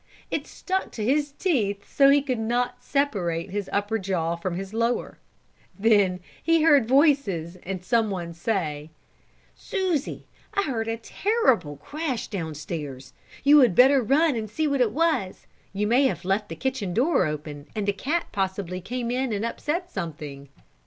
[0.31, 4.73] It stuck to his teeth so he could not separate his upper jaw from his
[4.73, 5.19] lower.
[5.79, 8.89] Just then he heard voices, and some one say:
[9.53, 10.25] "Susie,
[10.55, 13.13] I heard a terrible crash down stairs.
[13.43, 15.45] You had better run down and see what it was.
[15.71, 19.45] You may have left the kitchen door open and the cat possibly came in and
[19.45, 20.49] upset something."